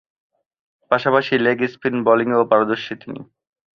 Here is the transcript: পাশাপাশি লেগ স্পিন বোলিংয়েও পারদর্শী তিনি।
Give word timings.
পাশাপাশি 0.91 1.33
লেগ 1.45 1.59
স্পিন 1.73 1.95
বোলিংয়েও 2.05 2.49
পারদর্শী 2.51 2.93
তিনি। 3.01 3.21